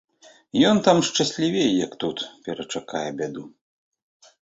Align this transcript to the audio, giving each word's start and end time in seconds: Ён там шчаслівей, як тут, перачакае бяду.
Ён 0.69 0.81
там 0.87 0.97
шчаслівей, 1.09 1.71
як 1.85 1.91
тут, 2.07 2.17
перачакае 2.51 3.07
бяду. 3.25 3.43